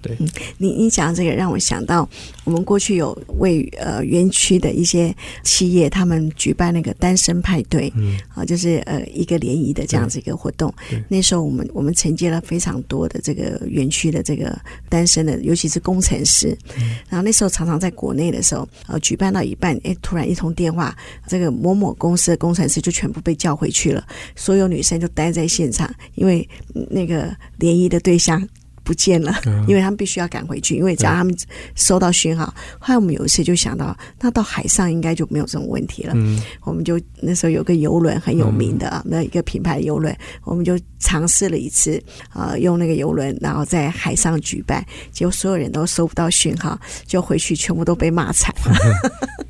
[0.01, 2.07] 对，嗯，你你讲这个让我想到，
[2.43, 10.73] 我们过去有为呃园区的一些企业，他们举办那个单身派对，嗯，啊，就是呃一个联谊的这样子一个活动。
[11.07, 14.57] 那时候我们我们承接了非常多的这个园区的这个
[14.89, 16.57] 单身的，尤其是工程师。
[16.77, 20.95] 嗯，然后那时候常常在国内的时候，呃，举办到一半，哎，突然一通电话，
[21.27, 24.05] 这个某某公司的工程师就全部被叫回去了，
[24.35, 26.47] 所有女生就待在现场，因为
[26.89, 28.47] 那个联谊的对象。
[28.87, 31.35] 不见了，因为他们必须要赶回去，因为只要他们
[31.75, 32.45] 收到讯号。
[32.79, 36.13] 后来我们有一次就想到，那到海上应该就没有这种问题了。
[36.15, 42.01] 嗯，我们就那时候有个游轮很有名的，那一个品牌游轮，我们就尝试了一次，
[42.33, 48.73] 呃，用那个游轮，然后在海上举办，结果所有人都收不到讯号，就回去全部都被骂惨了。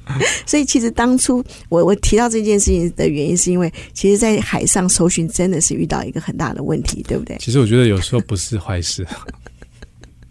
[0.47, 7.37] 所以其实当初我我提到这件事情的原因，是因为其实，在海上搜寻真的是遇到一个很大的问题，对不对？
[7.39, 9.05] 其实我觉得有时候不是坏事。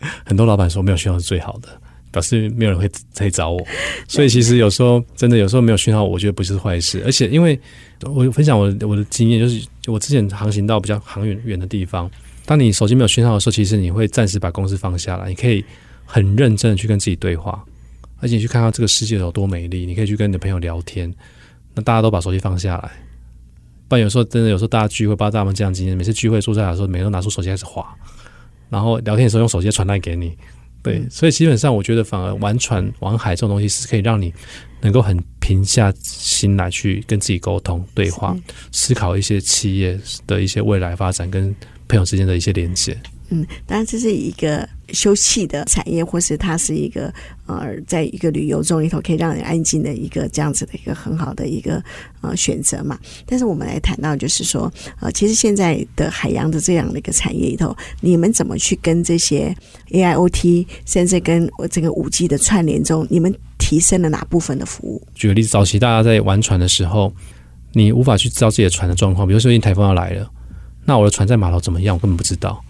[0.25, 1.69] 很多老板说没有讯号是最好的，
[2.11, 3.67] 表示没有人会再找我。
[4.09, 7.03] 所以其实有时候真的有时候没有讯号，我觉得不是坏事。
[7.05, 7.59] 而且因为
[8.03, 12.11] 我分享我我的经验，就是我之前航行到比较航远远的地方，
[12.45, 15.65] 当你手机没有讯号的时候，其实你会暂时把公司放下来，你可以
[16.05, 17.65] 很认真的去跟自己对话，
[18.21, 19.87] 而且你去看到这个世界有多美丽。
[19.87, 21.13] 你可以去跟你的朋友聊天，
[21.75, 22.91] 那大家都把手机放下来。
[23.89, 27.87] 不然有时候真的有时候大家聚会，不知道大家们这样经验，每次聚会坐下来的时候，每个人都拿出手机开始滑。
[28.69, 30.37] 然后聊天的时候用手机传单给你，
[30.83, 34.33] 对，所以基本上我觉得反而玩船玩海这种东西是可以让你
[34.81, 38.37] 能够很平下心来去跟自己沟通对话，
[38.73, 41.55] 思考一些企业的一些未来发展跟
[41.89, 42.97] 朋友之间的一些连接。
[43.29, 47.13] 嗯，当然这是一个休憩的产业，或是它是一个
[47.47, 51.83] 呃，在一个旅游中里头可以让人安静的一个这样子的一个很好的一个
[52.21, 52.97] 呃选择嘛。
[53.27, 59.53] 但是我们来谈到就是说，呃，其实现在的海洋的这样的一个产业里头，你们怎么去跟这些
[59.91, 65.03] AIoT，甚至跟我这个五 G 的串联中，你们提升了哪部分的服务？
[65.17, 67.13] 举个例子，早期大家在玩船的时候，
[67.73, 70.31] 你无法去知道自己的船的状况，比如说最近台风要来了，
[70.85, 72.63] 那我的船在码头怎么样，我根本不知道。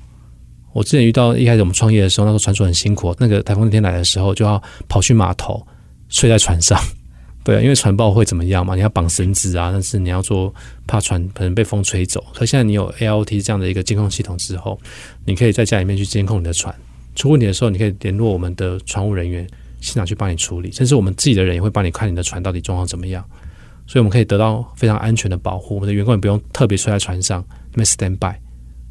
[0.77, 3.17] 我之前遇到一开始我们创业的时候，那时候船主很辛苦。
[3.19, 5.67] 那个台风天来的时候，就要跑去码头
[6.11, 6.79] 睡在船上，
[7.43, 8.75] 对啊，因为船爆会怎么样嘛？
[8.75, 10.55] 你要绑绳子啊，但是你要做
[10.87, 12.23] 怕船可能被风吹走。
[12.35, 14.79] 所以现在你有 AOT 这样的一个监控系统之后，
[15.25, 16.75] 你可以在家里面去监控你的船，
[17.15, 19.47] 出问题的时候，你可以联络我们的船务人员
[19.81, 23.25] 现场去帮你处理，甚至我们自己的人也会帮你看你的船到底状况怎么样。
[23.87, 28.37] 所以我们可以得到非常安全的保护，我们的员工也不用特别睡在船上，那边 stand by。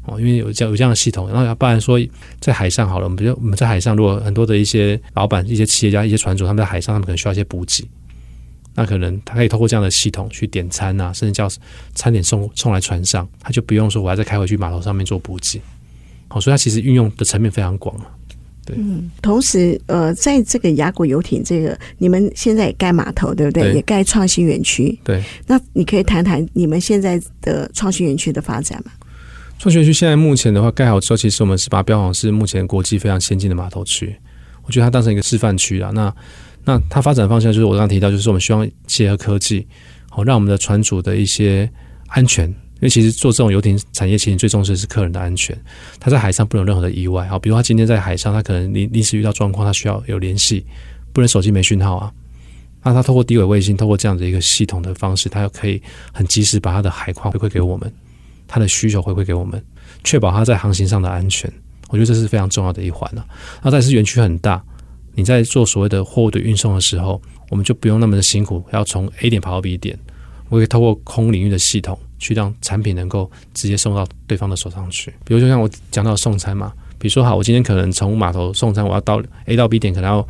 [0.06, 1.98] 哦，因为有这样有这样的系统，然后要不然说
[2.40, 7.84] 在海上好了，我们比如我们在海上，如果很多的一些老板、一些企业家、一些船主，他们在海上，他们可能需要一些补给，
[8.74, 11.48] 那可能他可以透过这样的系统去点餐啊，甚至叫
[11.94, 15.60] 餐点送送来船上，他就不用说我还在开回去码头上面做补给。
[16.28, 18.10] 好，所以它其实运用的层面非常广啊。
[18.64, 23.62] 对，嗯，同时呃，在这个亚国游艇这个，你们现在也盖码头，对不对？
[23.62, 24.98] 对，也盖创新园区。
[25.04, 28.90] 对，那你可以谈谈你们现在的创新园区的发展吗？
[29.58, 34.14] 创新区现在目前的话盖好之后，其实我们是把标榜是目前国际非常先进的码头区。
[34.64, 35.90] 我觉得它当成一个示范区啊。
[35.94, 36.14] 那
[36.64, 39.66] 那它发展方向就是我刚刚提到，就是我们希望结合科技，
[40.10, 41.70] 好让我们的船主的一些
[42.08, 42.48] 安全。
[42.48, 45.56] 因为其实做这种游艇产业，其实最重视的是客人的安全。
[45.98, 47.26] 他在海上不能有任何的意外。
[47.26, 50.66] 好，比如他今天在海上，他可能临临时遇到状况，他需要有联系，
[51.14, 52.12] 不能手机没讯号啊。
[52.82, 55.80] 那他透过低轨卫星，透过这样的一个系统的方式，他又可以
[56.12, 57.90] 很及时把他的海况回馈给我们。
[58.46, 59.62] 他的需求回馈给我们，
[60.04, 61.52] 确保他在航行上的安全，
[61.88, 63.26] 我觉得这是非常重要的一环了。
[63.62, 64.62] 那再是园区很大，
[65.14, 69.98] 你在做所谓的货物的运送的时候，我们就不用那么的辛苦，要从 A 点跑到 B 点，
[70.48, 75.12] 我可以透过空领域的系统去让产品能够直接送到对方的手上去。
[75.24, 80.26] 比如就像我讲到送餐嘛，比如说好，我今天可能从码头送餐，我要到 A 到 B 点，可能要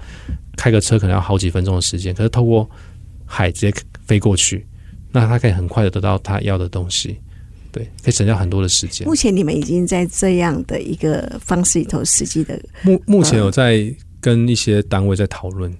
[0.56, 2.68] 开个车，可能要好几分钟的时间，可是透过
[3.24, 4.66] 海直接飞过去，
[5.12, 7.18] 那他可以很快的得到他要的东西。
[7.76, 9.06] 对，可以省掉很多的时间。
[9.06, 12.58] 目前你们已经在这样的一个方式里头实际的。
[12.82, 15.70] 目目前有在跟一些单位在讨论，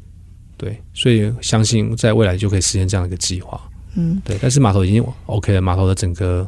[0.59, 3.59] 对，所以相信在未来就可以实现这样一个计划。
[3.95, 4.37] 嗯，对。
[4.43, 6.47] 但是码头已经 OK 了，码头的整个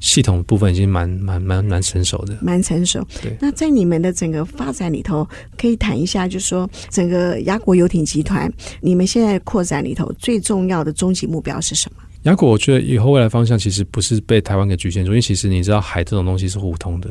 [0.00, 3.02] 系统部分已经蛮蛮蛮蛮成熟的，蛮成熟。
[3.22, 3.34] 对。
[3.40, 12.02] 那在你们的整个发展里头，可以谈一下，就是说整个雅国游艇集团，你们现在扩展里头最重要的终极目标是什么？
[12.24, 17.08] 亚国，我觉得以后未来方向其实不是被台湾给局限住，因为其实你知道海这种东西是互通的，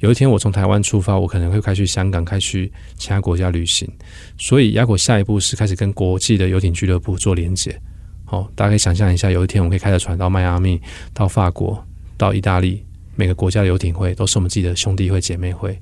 [0.00, 3.86] 有一天我从台湾出发，我可能会开去香港，开去其他国家旅行。
[4.38, 7.78] 所以雅果下一步是开始跟国际的游艇俱乐部做连接。
[8.24, 10.80] 好，大家可以想象一下，有一天我们可以开着船到迈阿密、
[11.12, 12.82] 到法国、到意大利，
[13.14, 15.78] 每个国家的游艇会都是我们自己的兄弟会、姐妹会，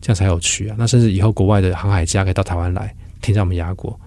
[0.00, 0.76] 这样才有趣啊！
[0.78, 4.00] 那甚至以后国外的航海家可以到台湾来停在我们亚果，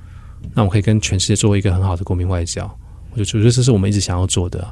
[0.56, 2.68] 那我们可以跟全世界做一个很好的国民外交。
[3.16, 4.68] 我就觉得这是我们一直想要做的，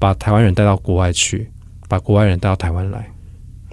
[0.00, 1.48] 把台湾人带到国外去，
[1.88, 3.08] 把国外人带到台湾来。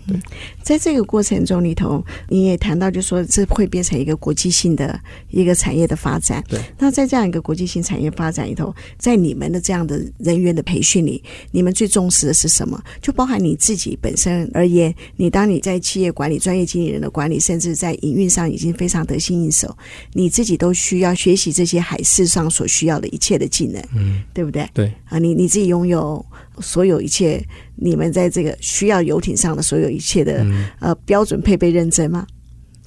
[0.07, 0.17] 对，
[0.63, 6.43] 在这个过程中里头，你也谈到，就说这会变成一个国际性的一个产业的发展。
[6.47, 12.81] 对，那在这样一个国际性产业发展里头，在你们的这样的人员的培训里，你们最重视的是什么？
[13.01, 19.75] 就包含你自己本身而言，你当你在企业管理、专业经理人的管理，甚至在营运上已经非常得心应手，
[20.13, 24.67] 你自己都需要学习这些海事上所需要的一切的技能，嗯，对不对？
[24.73, 26.25] 对啊，你你自己拥有
[26.59, 27.41] 所有一切。
[27.83, 32.27] 你们在这个需要游艇上的所有一切的、嗯、呃标准配备认证吗？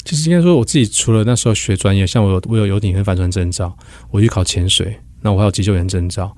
[0.05, 3.77] 其实应该说，我自己除了那时候学专业，像我有我有游艇跟帆船证照，
[4.11, 6.37] 我去考潜水，那我还有急救员证照，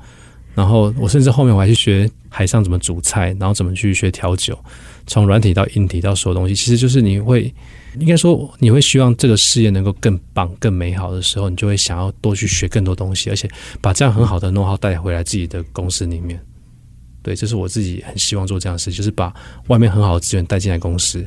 [0.55, 4.59] 然后我甚至后面我还去学海上怎么煮菜，然后怎么去学调酒，
[5.07, 7.53] 从软体到硬体到所有东西，其实就是你会
[7.99, 13.51] 应该说你会希望这个事业能够更棒、更美好的时候，你就会想要多去学更多东西，而且
[13.83, 16.41] 把这样很好的 know-how 带回来自己的公司里面。
[17.27, 19.35] 对，这是我自己很希望做这样的事，就是把
[19.67, 21.19] 外面很好的资源带进来公司，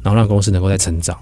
[0.00, 1.18] 然后让公司能够再成长，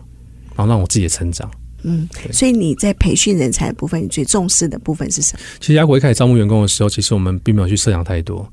[0.54, 1.50] 然后让我自己也成长。
[1.84, 5.40] 嗯，所以你在培训人才的部分，你最重视的部分是什么？
[5.58, 8.46] 其实阿果一开始招募员工的时候，其实我们并没有去设想太多，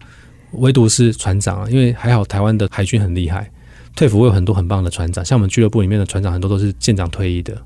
[0.54, 3.52] 唯独是船长啊，因为还好台湾的海军很厉害，
[3.94, 7.62] 退服会有很多很棒的船长，像我们俱乐部里面的船长很多都是舰长退役的，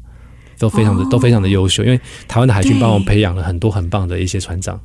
[0.57, 4.81] 都非常的、哦、都非常的优秀，因为台湾的海军帮我们培养了很多很棒的一些船长。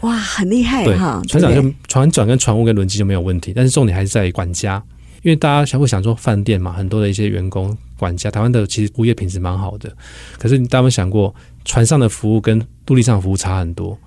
[0.00, 1.20] 哇，很厉害哈！
[1.28, 4.82] 船长就船长跟船务跟轮机就没有问题，但是重点还是在于管家，
[5.22, 9.94] 因为大家想会想说饭店嘛，很多的一些员工管家，台湾的其实物业品质蛮好的，
[10.38, 11.34] 可是你大家有想过，
[11.66, 13.98] 船上的服务跟陆地上的服务差很多？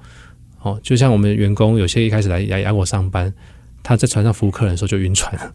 [0.62, 3.32] 哦，就像我们员工有些一开始来来雅果上班，
[3.84, 5.54] 他在船上服务客人的时候就晕船了，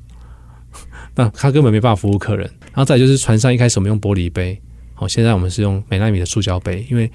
[1.17, 2.49] 那他根本没办法服务客人。
[2.67, 4.61] 然后再就是船上一开始我们用玻璃杯，
[4.99, 7.11] 哦，现在我们是用美纳米的塑胶杯，因为。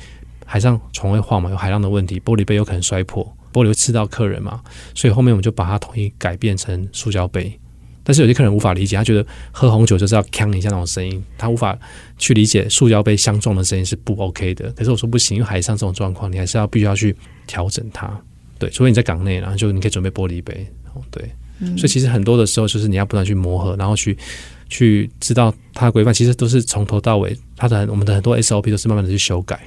[0.53, 4.61] 海上船会晃嘛，有海浪的问题，玻璃杯有可能摔破，玻璃会刺到客人嘛，
[4.93, 7.59] 所以后面我们就把它统一改变成塑胶杯。
[8.03, 11.75] 但是有些客人无法理解，他觉得喝红酒就是要锵一下那种声音，他无法
[12.19, 14.71] 去理解塑胶杯相撞的声音是不 OK 的。
[14.73, 17.15] 可是我说不行，因为海上这种状况，你还是要必须要去
[17.47, 18.15] 调整它。
[18.59, 20.67] 对，除非你在港内，然后就你可以准备玻璃杯。
[20.93, 21.27] 哦，对，
[21.61, 24.15] 嗯、所以其实很多的时候就是你要不断去磨合，然后去
[24.69, 29.59] 去知道它的规范，其实都是从头到尾，它的我们的很多 SOP 都是慢慢的去修改。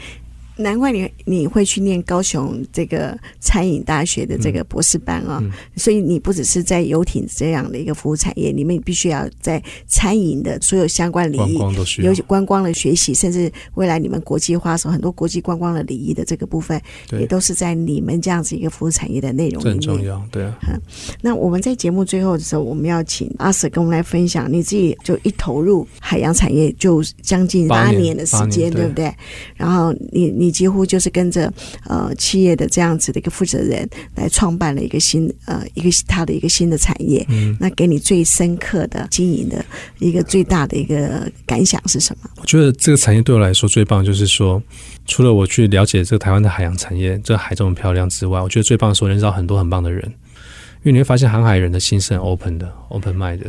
[0.57, 11.59] 难怪你你会去念高雄这个餐饮大学的这个博士班啊、哦，嗯嗯、所以你不只是在游艇这样的一个服务产业，你们必须要在餐饮的所有相关礼仪，
[12.03, 16.81] 尤其观光的学习，甚至未来你们国际化的时候，很多国际观光的礼仪的这个部分，
[17.13, 19.75] 也都是在你们这样子一个服务产业的内容里面。
[19.75, 20.59] 很重要，对啊。
[20.69, 20.81] 嗯，
[21.21, 29.15] 那我们在节目最后的时候，我们要请阿 Sir 跟我们来分享，你自己就一投入海洋产业就将近八年的时间，对不对？
[29.55, 30.46] 然后你你。
[30.47, 31.53] 你几乎就是跟着
[31.89, 39.65] 呃企业的这样子的一个负责人来创办了一个新呃一个他的一个新的产业，嗯，那给你最深刻的经营的
[39.99, 42.31] 一个最大的一个感想是什么？
[42.37, 44.63] 我觉得这个产业对我来说最棒，就是说
[45.05, 53.47] 除了我去了解这个台湾的海洋产业，这个海这么漂亮之外，我觉得最棒的是我认识到很多很棒的人，因为你会发现航海人的心是很 open 的，open mind 的。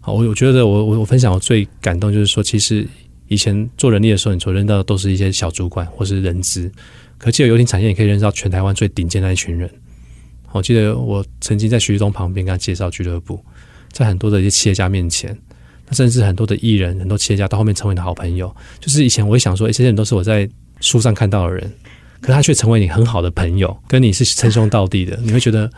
[0.00, 2.88] 好，我我觉得我我我分享我最感动就是说，其实。
[3.28, 6.70] 以前做人力的时候，你所认到的都是一些小主管或是人资，
[7.18, 9.70] 可借由游艇产业，你可以认识到全台湾最顶尖的那一群人。
[10.52, 13.42] 我记得我曾经在徐旭东旁边跟他介绍俱乐部，
[13.90, 15.34] 在很多的一些企业家面前，
[15.88, 18.54] 那甚至很多的艺人、很多企业家到后面成为你的好朋友。
[18.78, 20.46] 就是以前我会想说，哎，这些人都是我在
[20.80, 21.72] 书上看到的人，
[22.20, 25.70] 可是他却成为你很好的朋友，跟你是称兄道弟的，你会觉得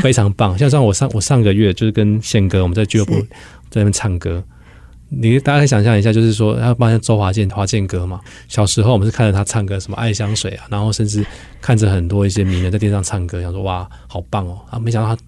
[0.00, 0.56] 非常棒。
[0.56, 3.14] 像像我上我上个月就是跟宪哥，我们在俱乐部
[3.68, 4.40] 在那边唱歌。
[5.10, 8.20] 你大家可以想象一下，就是说，要帮周华健、华健哥嘛。
[8.48, 11.26] 小时候我们是看着他唱歌，什么《爱香水》啊，然后甚至
[11.60, 14.60] 看着很多一些名人在电视上唱歌，想说哇，好棒哦！
[14.70, 15.22] 啊，没想到他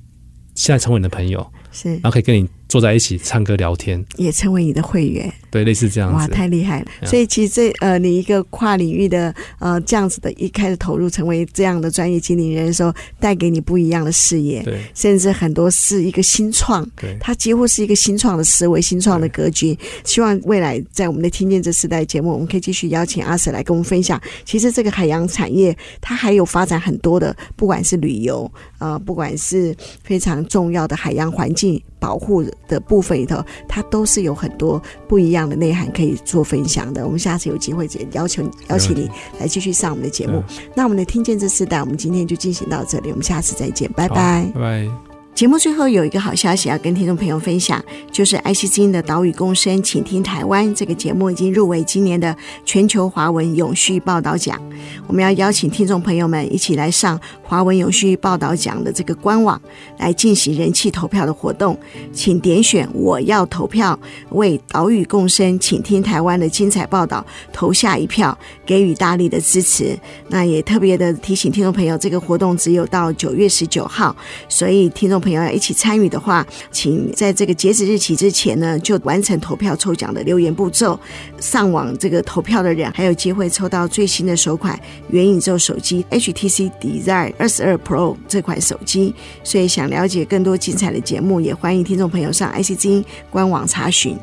[0.55, 5.30] 现在成为你的朋友，是，然后可以跟你坐在一起唱歌聊天，也成为你的会员。
[5.50, 6.16] 对，类似这样子。
[6.16, 6.87] 哇，太厉害了！
[7.04, 12.90] 所以其实这呃，你一个跨领域的呃这样子的，一开始投入成为这样的专业经理人的时候，
[13.20, 19.78] 带给你不一样的视野，对，甚至很多是一个新创，对，它几乎是一个新创的思维、新创的格局。
[20.05, 24.18] 希望未来在我们的听见这时代节目，我们可以继续邀请阿 Sir 来跟我们分享。
[24.47, 28.51] 其实这个海洋产业，它还有发展很多的，不管是旅游，
[28.83, 29.72] 呃，不管是
[30.03, 37.05] 非常重要的海洋环境保护的部分里头，它都是有很多不一样的内涵可以做分享的。
[37.05, 39.09] 我们下次有机会邀请邀请你
[39.39, 40.43] 来继续上我们的节目。
[40.74, 45.11] 那我们的听见这四代，我们今天就进行到这里，我们下次再见，拜拜，拜拜。
[45.35, 54.61] 节目最后有一个好消息要跟听众朋友分享，就是爱惜之音的岛屿共生，请听台湾这个节目已经入围今年的全球华文永续报道奖。
[55.07, 59.61] 我们要邀请听众朋友们一起来上华文永续报道奖的这个官网
[59.99, 61.76] 来进行人气投票的活动，
[62.12, 63.99] 请点选我要投票，
[64.33, 67.24] 为岛屿共生，请听台湾的精彩报道
[67.55, 69.99] 投下一票，给予大力的支持。
[70.28, 74.14] 那也特别的提醒听众朋友，这个活动只有到九月十九号，
[74.47, 75.22] 所以听众。
[75.23, 80.99] 朋友要一起参与的话，请在这个截止日期之前呢，就完成投票抽奖的留言步骤。
[81.39, 89.14] 上网这个投票的人还有机会抽到最新的首款元宇宙手机 HTC Desire 二十二 Pro 这款手机。
[89.45, 94.18] 所以想了解更多精彩的节目，也欢迎听众朋友上 ICG 官网查询。